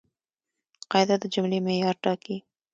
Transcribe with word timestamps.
قاعده 0.91 1.15
د 1.21 1.25
جملې 1.33 1.59
معیار 1.65 1.95
ټاکي. 2.03 2.37